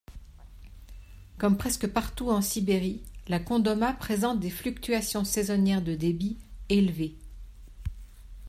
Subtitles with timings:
[1.37, 6.39] Comme presque partout en Sibérie, la Kondoma présente des fluctuations saisonnières de débit
[6.69, 7.13] élevées.